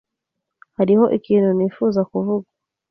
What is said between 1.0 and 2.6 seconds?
ikintu nifuza kuvuga.